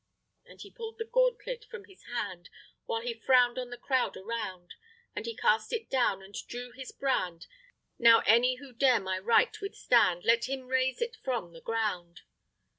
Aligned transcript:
And 0.47 0.59
he 0.59 0.71
pull'd 0.71 0.97
the 0.97 1.05
gauntlet 1.05 1.65
from 1.69 1.85
his 1.85 2.01
hand, 2.05 2.49
While 2.85 3.01
he 3.03 3.13
frown'd 3.13 3.59
on 3.59 3.69
the 3.69 3.77
crowd 3.77 4.17
around, 4.17 4.73
And 5.15 5.27
he 5.27 5.35
cast 5.35 5.71
it 5.71 5.91
down, 5.91 6.23
and 6.23 6.33
drew 6.47 6.71
his 6.71 6.91
brand, 6.91 7.45
"Now 7.99 8.21
any 8.25 8.55
who 8.55 8.73
dare 8.73 8.99
my 8.99 9.19
right 9.19 9.55
withstand, 9.61 10.23
Let 10.25 10.45
him 10.49 10.65
raise 10.65 11.03
it 11.03 11.17
from 11.23 11.53
the 11.53 11.61
ground." 11.61 12.21